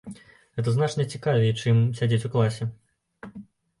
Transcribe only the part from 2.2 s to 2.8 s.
у класе.